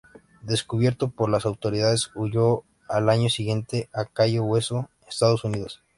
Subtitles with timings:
[0.41, 5.83] Descubierto por las autoridades, huyó al año siguiente a Cayo Hueso, Estados Unidos.